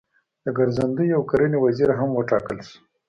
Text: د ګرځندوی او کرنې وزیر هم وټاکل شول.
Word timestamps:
د 0.43 0.45
ګرځندوی 0.57 1.09
او 1.17 1.21
کرنې 1.29 1.57
وزیر 1.65 1.89
هم 1.99 2.09
وټاکل 2.13 2.57
شول. 2.67 2.81